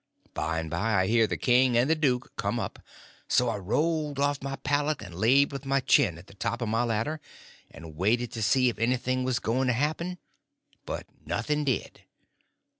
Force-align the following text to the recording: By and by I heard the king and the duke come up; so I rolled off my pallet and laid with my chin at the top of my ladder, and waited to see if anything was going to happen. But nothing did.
By 0.33 0.57
and 0.59 0.67
by 0.67 0.99
I 1.03 1.07
heard 1.07 1.29
the 1.29 1.37
king 1.37 1.77
and 1.77 1.87
the 1.87 1.93
duke 1.93 2.35
come 2.35 2.59
up; 2.59 2.79
so 3.27 3.49
I 3.49 3.57
rolled 3.57 4.17
off 4.17 4.41
my 4.41 4.55
pallet 4.55 4.99
and 5.03 5.13
laid 5.13 5.51
with 5.51 5.63
my 5.63 5.79
chin 5.79 6.17
at 6.17 6.25
the 6.25 6.33
top 6.33 6.59
of 6.63 6.69
my 6.69 6.83
ladder, 6.83 7.21
and 7.69 7.95
waited 7.95 8.31
to 8.31 8.41
see 8.41 8.67
if 8.67 8.79
anything 8.79 9.23
was 9.23 9.37
going 9.37 9.67
to 9.67 9.73
happen. 9.73 10.17
But 10.87 11.05
nothing 11.23 11.65
did. 11.65 12.01